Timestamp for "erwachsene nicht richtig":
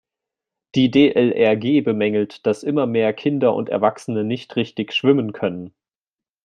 3.69-4.93